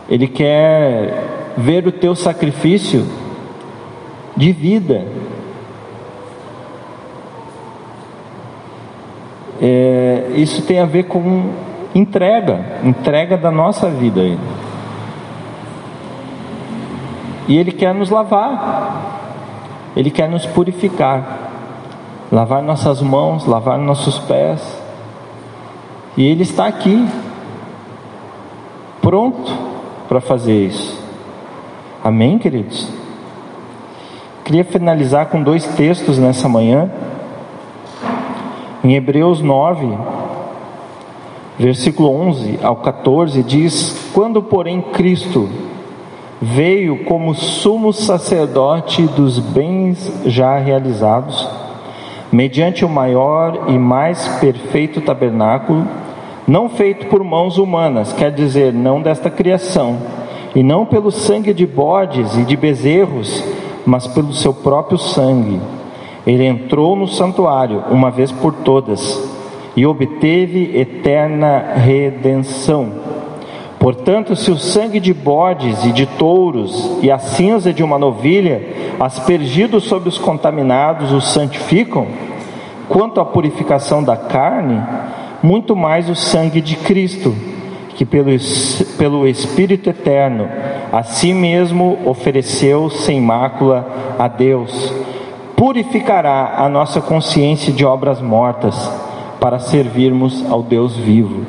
[0.09, 3.07] Ele quer ver o teu sacrifício
[4.37, 5.07] de vida
[9.67, 11.49] é, isso tem a ver com
[11.95, 14.39] entrega, entrega da nossa vida a Ele.
[17.49, 21.51] E Ele quer nos lavar, Ele quer nos purificar,
[22.31, 24.61] lavar nossas mãos, lavar nossos pés.
[26.15, 27.09] E Ele está aqui,
[29.01, 29.51] pronto
[30.07, 31.03] para fazer isso.
[32.05, 32.87] Amém, queridos?
[34.45, 36.91] Queria finalizar com dois textos nessa manhã.
[38.85, 39.97] Em Hebreus 9,
[41.59, 45.49] versículo 11 ao 14, diz: Quando, porém, Cristo
[46.39, 51.49] veio como sumo sacerdote dos bens já realizados,
[52.31, 55.87] mediante o maior e mais perfeito tabernáculo,
[56.47, 59.97] não feito por mãos humanas, quer dizer, não desta criação,
[60.55, 63.43] e não pelo sangue de bodes e de bezerros,
[63.87, 65.59] mas pelo seu próprio sangue.
[66.27, 69.23] Ele entrou no santuário uma vez por todas
[69.77, 72.93] e obteve eterna redenção.
[73.79, 78.63] Portanto, se o sangue de bodes e de touros e a cinza de uma novilha,
[78.99, 82.07] aspergidos sobre os contaminados, os santificam,
[82.89, 84.81] quanto à purificação da carne,
[85.43, 87.35] muito mais o sangue de Cristo,
[87.91, 88.31] que pelo,
[88.97, 90.49] pelo Espírito Eterno
[90.91, 94.93] a si mesmo ofereceu sem mácula a Deus,
[95.57, 98.91] purificará a nossa consciência de obras mortas,
[99.45, 101.45] para servirmos ao Deus vivo.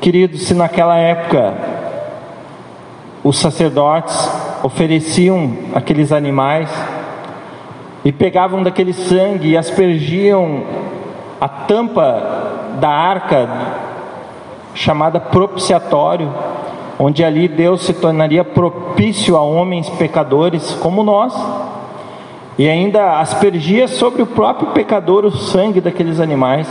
[0.00, 1.54] Queridos, se naquela época
[3.22, 4.28] os sacerdotes
[4.62, 6.68] ofereciam aqueles animais
[8.04, 10.64] e pegavam daquele sangue e aspergiam
[11.40, 13.48] a tampa da arca
[14.74, 16.32] chamada propiciatório,
[16.98, 21.34] onde ali Deus se tornaria propício a homens pecadores como nós,
[22.58, 26.68] e ainda aspergia sobre o próprio pecador o sangue daqueles animais.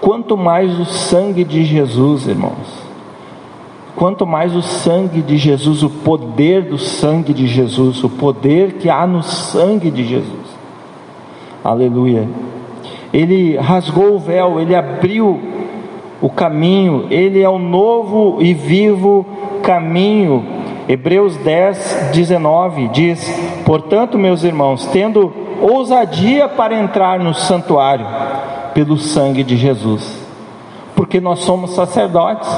[0.00, 2.84] Quanto mais o sangue de Jesus, irmãos,
[3.96, 8.90] quanto mais o sangue de Jesus, o poder do sangue de Jesus, o poder que
[8.90, 10.54] há no sangue de Jesus.
[11.64, 12.28] Aleluia.
[13.10, 15.40] Ele rasgou o véu, ele abriu
[16.20, 19.24] o caminho, ele é o novo e vivo
[19.62, 20.44] caminho.
[20.86, 28.06] Hebreus 10, 19 diz: Portanto, meus irmãos, tendo ousadia para entrar no santuário
[28.74, 30.22] pelo sangue de Jesus,
[30.94, 32.50] porque nós somos sacerdotes,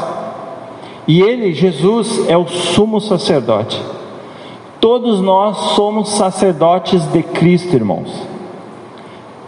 [1.06, 3.80] e ele, Jesus, é o sumo sacerdote.
[4.80, 8.26] Todos nós somos sacerdotes de Cristo, irmãos.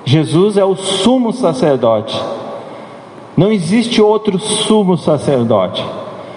[0.05, 2.19] Jesus é o sumo sacerdote.
[3.37, 5.85] Não existe outro sumo sacerdote.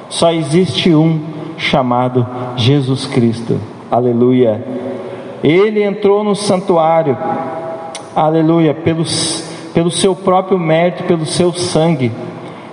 [0.09, 1.21] Só existe um
[1.57, 3.59] chamado Jesus Cristo.
[3.89, 4.90] Aleluia.
[5.43, 7.17] Ele entrou no santuário.
[8.15, 9.03] Aleluia, pelo,
[9.73, 12.11] pelo seu próprio mérito, pelo seu sangue.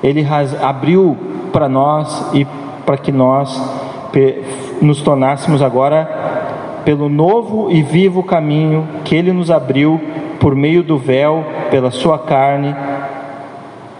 [0.02, 0.26] Ele
[0.60, 1.16] abriu
[1.52, 2.46] para nós e
[2.84, 3.60] para que nós
[4.80, 6.08] nos tornássemos agora
[6.84, 10.00] pelo novo e vivo caminho que ele nos abriu
[10.40, 12.74] por meio do véu, pela sua carne.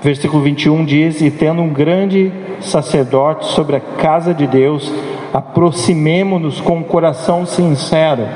[0.02, 4.90] Versículo 21 diz: E tendo um grande sacerdote sobre a casa de Deus,
[5.32, 8.26] aproximemo-nos com um coração sincero,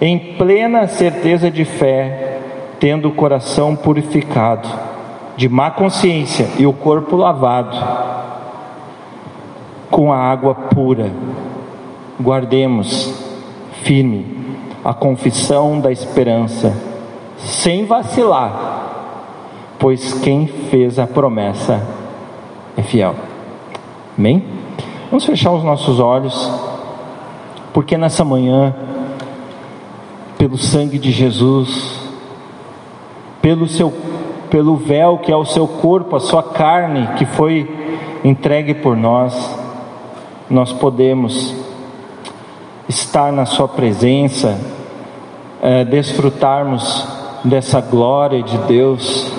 [0.00, 2.38] em plena certeza de fé,
[2.78, 4.68] tendo o coração purificado,
[5.36, 7.76] de má consciência e o corpo lavado
[9.90, 11.10] com a água pura.
[12.20, 13.14] Guardemos
[13.82, 14.26] firme
[14.84, 16.76] a confissão da esperança
[17.36, 18.82] sem vacilar,
[19.78, 21.80] pois quem fez a promessa
[22.76, 23.14] é fiel.
[24.18, 24.44] Amém?
[25.10, 26.50] Vamos fechar os nossos olhos,
[27.72, 28.74] porque nessa manhã,
[30.44, 31.98] pelo sangue de Jesus,
[33.40, 33.90] pelo seu
[34.50, 37.66] pelo véu que é o seu corpo, a sua carne que foi
[38.22, 39.58] entregue por nós,
[40.50, 41.56] nós podemos
[42.86, 44.60] estar na sua presença,
[45.62, 47.08] é, desfrutarmos
[47.42, 49.32] dessa glória de Deus.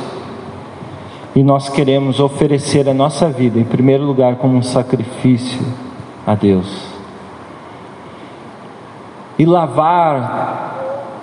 [1.35, 5.61] E nós queremos oferecer a nossa vida, em primeiro lugar, como um sacrifício
[6.25, 6.95] a Deus.
[9.37, 10.74] E lavar,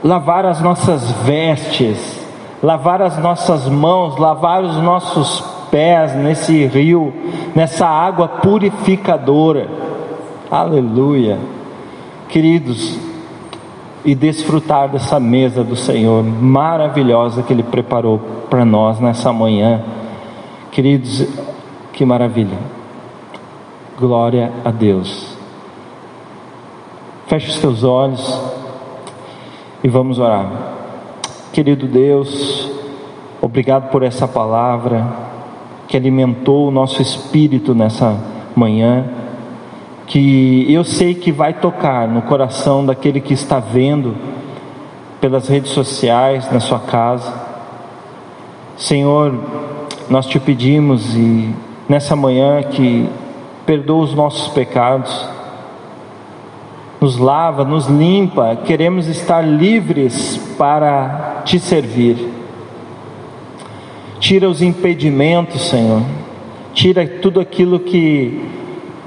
[0.02, 2.26] lavar as nossas vestes,
[2.62, 5.40] lavar as nossas mãos, lavar os nossos
[5.70, 7.12] pés nesse rio,
[7.54, 9.68] nessa água purificadora.
[10.50, 11.38] Aleluia.
[12.28, 12.98] Queridos,
[14.04, 19.82] e desfrutar dessa mesa do Senhor maravilhosa que Ele preparou para nós nessa manhã.
[20.72, 21.24] Queridos,
[21.92, 22.58] que maravilha.
[23.98, 25.36] Glória a Deus.
[27.28, 28.61] Feche os teus olhos
[29.82, 30.50] e vamos orar.
[31.52, 32.70] Querido Deus,
[33.40, 35.06] obrigado por essa palavra
[35.88, 38.16] que alimentou o nosso espírito nessa
[38.54, 39.22] manhã
[40.06, 44.14] que eu sei que vai tocar no coração daquele que está vendo
[45.20, 47.32] pelas redes sociais, na sua casa.
[48.76, 49.34] Senhor,
[50.10, 51.54] nós te pedimos e
[51.88, 53.08] nessa manhã que
[53.64, 55.26] perdoa os nossos pecados,
[57.02, 62.30] nos lava, nos limpa, queremos estar livres para te servir.
[64.20, 66.02] Tira os impedimentos, Senhor.
[66.72, 68.48] Tira tudo aquilo que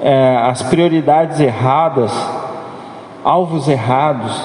[0.01, 2.11] é, as prioridades erradas,
[3.23, 4.41] alvos errados,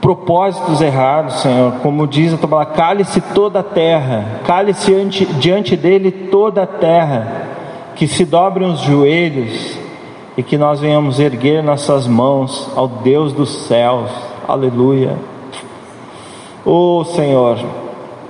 [0.00, 1.74] propósitos errados, Senhor.
[1.74, 4.92] Como diz a tua palavra, cale-se toda a terra, cale-se
[5.38, 7.46] diante dele toda a terra,
[7.94, 9.83] que se dobrem os joelhos
[10.36, 14.10] e que nós venhamos erguer nossas mãos ao Deus dos céus.
[14.46, 15.16] Aleluia.
[16.64, 17.58] Oh Senhor,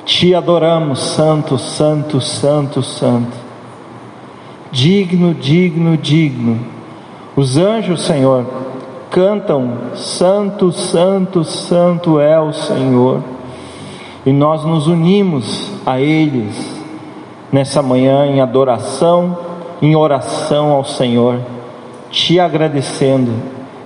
[0.05, 3.37] te adoramos, Santo, Santo, Santo, Santo.
[4.71, 6.59] Digno, digno, digno.
[7.37, 8.45] Os anjos, Senhor,
[9.11, 13.23] cantam: Santo, Santo, Santo é o Senhor.
[14.27, 16.83] E nós nos unimos a eles
[17.53, 19.39] nessa manhã em adoração,
[19.81, 21.39] em oração ao Senhor,
[22.15, 23.33] te agradecendo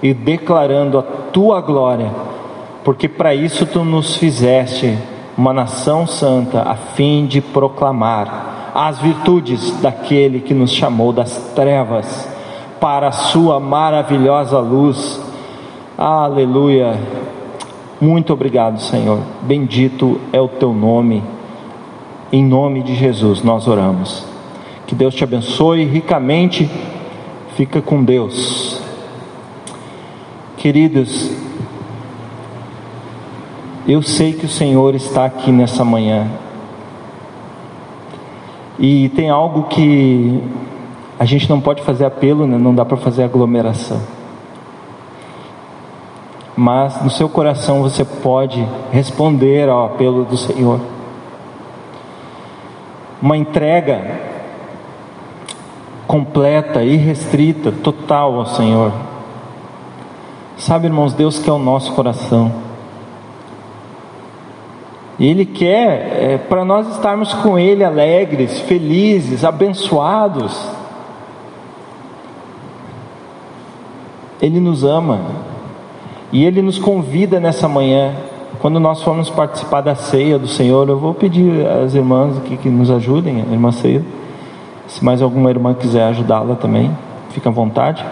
[0.02, 2.10] e declarando a tua glória,
[2.84, 4.96] porque para isso tu nos fizeste
[5.36, 12.28] uma nação santa, a fim de proclamar as virtudes daquele que nos chamou das trevas
[12.78, 15.20] para a sua maravilhosa luz.
[15.96, 17.00] Aleluia.
[17.98, 19.20] Muito obrigado, Senhor.
[19.40, 21.24] Bendito é o teu nome.
[22.30, 24.22] Em nome de Jesus nós oramos.
[24.86, 26.68] Que Deus te abençoe ricamente.
[27.58, 28.80] Fica com Deus.
[30.58, 31.28] Queridos,
[33.84, 36.30] eu sei que o Senhor está aqui nessa manhã.
[38.78, 40.40] E tem algo que
[41.18, 42.56] a gente não pode fazer apelo, né?
[42.56, 44.00] não dá para fazer aglomeração.
[46.56, 50.78] Mas no seu coração você pode responder ao apelo do Senhor.
[53.20, 54.27] Uma entrega
[56.08, 58.90] completa, irrestrita, total ao Senhor.
[60.56, 62.50] Sabe, irmãos, Deus quer o nosso coração.
[65.18, 70.58] E Ele quer é, para nós estarmos com Ele alegres, felizes, abençoados.
[74.40, 75.20] Ele nos ama
[76.32, 78.14] e Ele nos convida nessa manhã.
[78.60, 82.70] Quando nós formos participar da ceia do Senhor, eu vou pedir às irmãs aqui que
[82.70, 84.02] nos ajudem, a irmã ceia.
[84.88, 86.90] Se mais alguma irmã quiser ajudá-la também,
[87.30, 88.04] fica à vontade.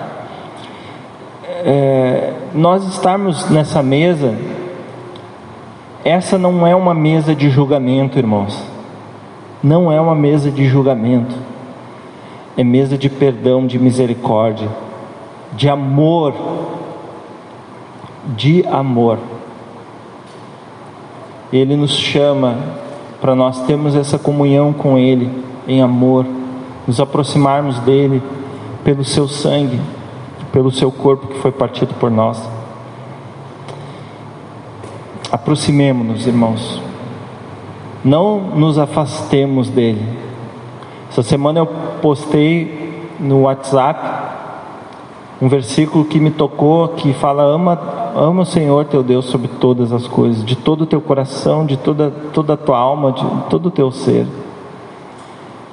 [1.65, 4.35] É, nós estarmos nessa mesa
[6.07, 8.63] essa não é uma mesa de julgamento, irmãos.
[9.61, 11.35] Não é uma mesa de julgamento.
[12.57, 14.69] É mesa de perdão, de misericórdia,
[15.55, 16.33] de amor.
[18.37, 19.19] De amor.
[21.53, 22.57] Ele nos chama
[23.21, 25.29] para nós termos essa comunhão com Ele
[25.67, 26.25] em amor,
[26.87, 28.23] nos aproximarmos dele
[28.85, 29.81] pelo seu sangue,
[30.53, 32.41] pelo seu corpo que foi partido por nós.
[35.31, 36.81] Aproximemo-nos, irmãos.
[38.05, 40.07] Não nos afastemos dele.
[41.11, 41.67] Essa semana eu
[42.01, 44.27] postei no WhatsApp
[45.41, 47.79] um versículo que me tocou, que fala: ama,
[48.15, 51.77] ama o Senhor teu Deus sobre todas as coisas, de todo o teu coração, de
[51.77, 54.27] toda, toda a tua alma, de todo o teu ser.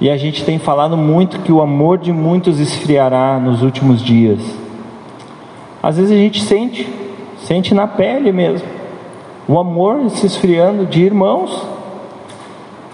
[0.01, 4.39] E a gente tem falado muito que o amor de muitos esfriará nos últimos dias.
[5.81, 6.87] Às vezes a gente sente,
[7.37, 8.83] sente na pele mesmo
[9.47, 11.67] o amor se esfriando de irmãos.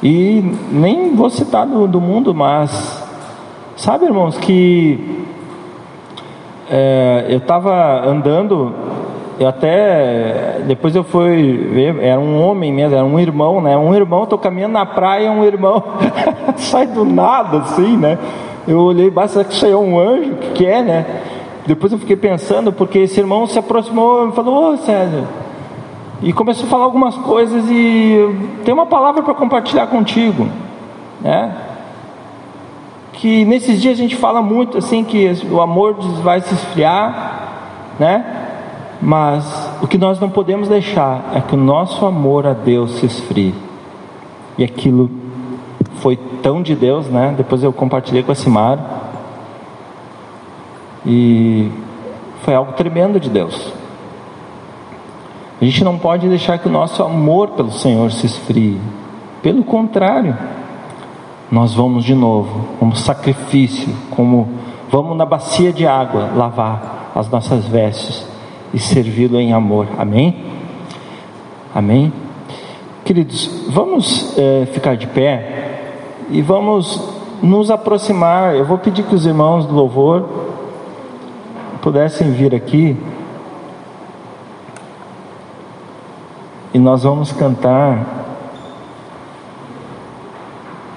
[0.02, 0.42] E
[0.72, 3.04] nem vou citar do, do mundo, mas
[3.76, 5.26] sabe, irmãos, que
[6.70, 8.74] é, eu estava andando,
[9.40, 13.78] eu até depois eu fui ver, era um homem mesmo, era um irmão, né?
[13.78, 15.82] Um irmão, estou caminhando na praia, um irmão
[16.58, 18.18] sai do nada, assim, né?
[18.68, 21.06] Eu olhei, basta que aí é um anjo, que, que é, né?
[21.66, 25.24] Depois eu fiquei pensando, porque esse irmão se aproximou e falou: Ô César,
[26.22, 28.36] e começou a falar algumas coisas e
[28.66, 30.48] tem uma palavra para compartilhar contigo,
[31.22, 31.56] né?
[33.14, 38.49] Que nesses dias a gente fala muito assim que o amor vai se esfriar, né?
[39.02, 43.06] Mas o que nós não podemos deixar é que o nosso amor a Deus se
[43.06, 43.56] esfrie.
[44.58, 45.10] E aquilo
[45.96, 47.34] foi tão de Deus, né?
[47.36, 48.84] Depois eu compartilhei com a Simara.
[51.06, 51.72] E
[52.42, 53.72] foi algo tremendo de Deus.
[55.62, 58.80] A gente não pode deixar que o nosso amor pelo Senhor se esfrie.
[59.42, 60.38] Pelo contrário,
[61.50, 64.50] nós vamos de novo, como sacrifício, como
[64.92, 68.29] vamos na bacia de água lavar as nossas vestes
[68.74, 69.88] e servi-lo em amor.
[69.98, 70.46] Amém?
[71.74, 72.12] Amém?
[73.06, 75.94] Queridos, vamos é, ficar de pé
[76.30, 77.02] e vamos
[77.42, 78.56] nos aproximar.
[78.56, 80.28] Eu vou pedir que os irmãos do louvor
[81.82, 82.96] pudessem vir aqui.
[86.74, 88.06] E nós vamos cantar.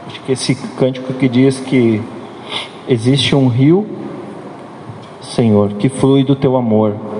[0.06, 2.02] Acho que esse cântico que diz que
[2.86, 3.86] existe um rio,
[5.20, 7.11] Senhor, que flui do teu amor.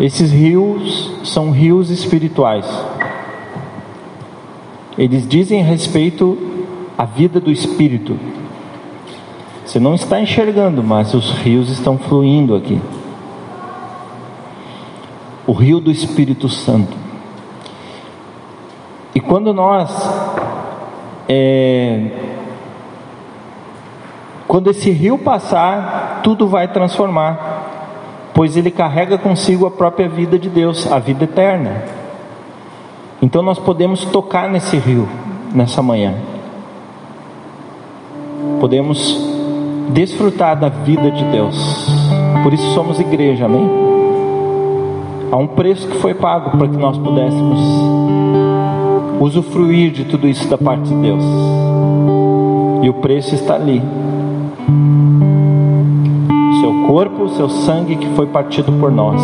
[0.00, 2.66] Esses rios são rios espirituais.
[4.96, 6.38] Eles dizem respeito
[6.96, 8.18] à vida do espírito.
[9.64, 12.80] Você não está enxergando, mas os rios estão fluindo aqui.
[15.46, 16.96] O rio do Espírito Santo.
[19.14, 19.90] E quando nós
[21.28, 22.10] é,
[24.48, 27.59] quando esse rio passar, tudo vai transformar,
[28.40, 31.82] pois ele carrega consigo a própria vida de Deus, a vida eterna.
[33.20, 35.06] Então nós podemos tocar nesse rio
[35.54, 36.14] nessa manhã.
[38.58, 39.14] Podemos
[39.90, 41.86] desfrutar da vida de Deus.
[42.42, 43.68] Por isso somos igreja, amém?
[45.30, 47.60] Há um preço que foi pago para que nós pudéssemos
[49.20, 51.24] usufruir de tudo isso da parte de Deus.
[52.80, 53.82] E o preço está ali
[56.86, 59.20] corpo, seu sangue que foi partido por nós.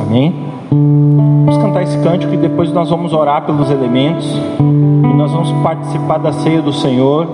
[0.00, 0.34] Amém?
[0.70, 4.26] Vamos cantar esse cântico e depois nós vamos orar pelos elementos
[4.58, 7.26] e nós vamos participar da ceia do Senhor.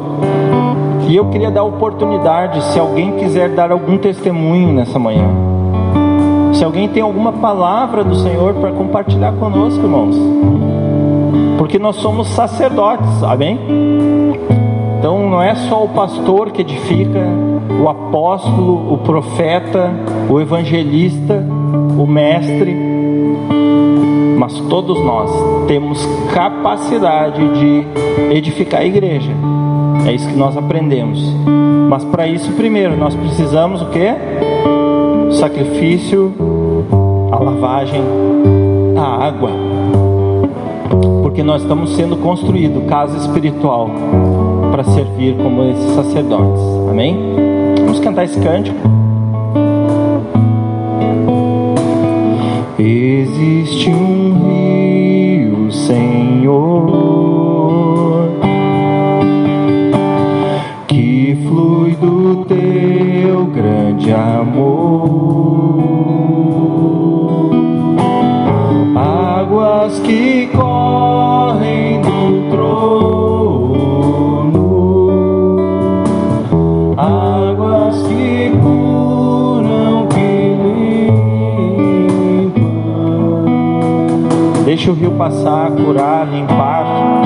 [1.08, 5.28] E eu queria dar oportunidade, se alguém quiser dar algum testemunho nessa manhã,
[6.54, 10.16] se alguém tem alguma palavra do Senhor para compartilhar conosco, irmãos,
[11.58, 13.58] porque nós somos sacerdotes, amém?
[14.98, 17.20] Então não é só o pastor que edifica,
[17.80, 19.90] o apóstolo, o profeta,
[20.28, 21.44] o evangelista,
[21.98, 22.76] o mestre,
[24.38, 25.30] mas todos nós
[25.68, 26.04] temos
[26.34, 27.86] capacidade de
[28.34, 29.30] edificar a igreja.
[30.06, 31.22] É isso que nós aprendemos.
[31.88, 34.08] Mas para isso, primeiro, nós precisamos o que?
[35.28, 36.32] O sacrifício,
[37.30, 38.02] a lavagem,
[38.96, 39.50] a água.
[41.22, 43.90] Porque nós estamos sendo construído casa espiritual
[44.72, 46.62] para servir como esses sacerdotes.
[46.90, 47.51] Amém?
[47.84, 48.78] Vamos cantar esse cântico.
[52.78, 57.10] Existe um rio, Senhor,
[60.88, 65.12] que flui do teu grande amor.
[68.96, 72.41] Águas que correm do
[84.82, 87.22] Deixa o rio passar, curar, limpar.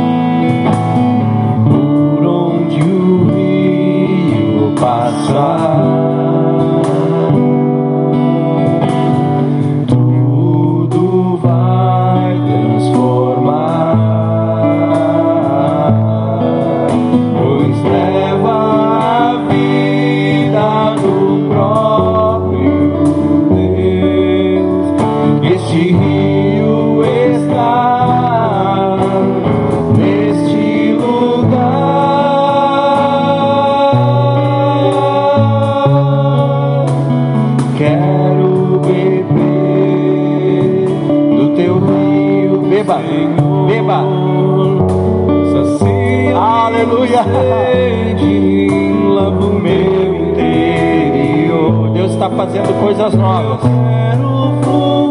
[52.37, 53.61] Fazendo coisas novas.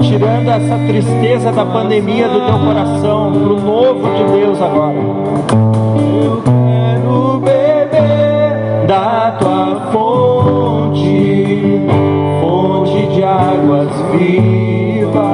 [0.01, 4.95] Tirando essa tristeza da pandemia do teu coração para o novo de Deus agora.
[6.23, 11.81] Eu quero beber da tua fonte,
[12.41, 15.25] fonte de águas vivas.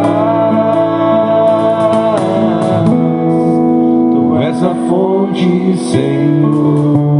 [4.11, 7.11] Tu és a fonte, Senhor.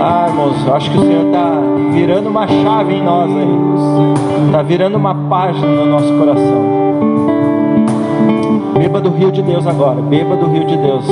[0.00, 1.55] Ah, irmãos, acho que o Senhor está
[1.96, 4.46] virando uma chave em nós aí.
[4.46, 6.76] Está virando uma página no nosso coração.
[8.78, 10.02] Beba do rio de Deus agora.
[10.02, 11.06] Beba do rio de Deus.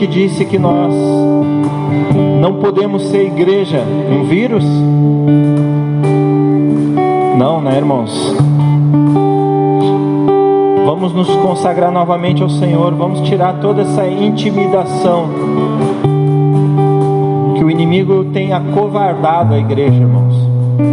[0.00, 0.94] Que disse que nós
[2.40, 4.64] Não podemos ser igreja, um vírus?
[7.36, 8.34] Não, né, irmãos?
[10.86, 15.28] Vamos nos consagrar novamente ao Senhor, vamos tirar toda essa intimidação
[17.58, 20.34] que o inimigo tem acovardado a igreja, irmãos.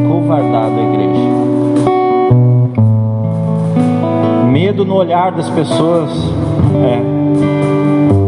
[0.10, 1.30] Covardado a igreja.
[4.52, 6.12] Medo no olhar das pessoas,
[6.84, 7.17] é.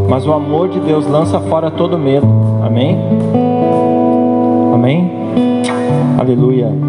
[0.10, 2.28] Mas o amor de Deus lança fora todo medo.
[2.64, 2.97] Amém?
[4.74, 5.12] Amém?
[6.18, 6.80] Aleluia.